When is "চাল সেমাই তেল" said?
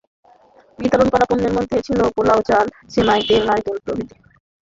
2.49-3.41